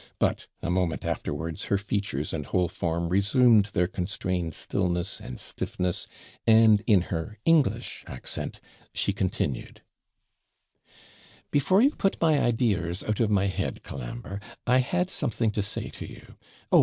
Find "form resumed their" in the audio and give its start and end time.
2.69-3.85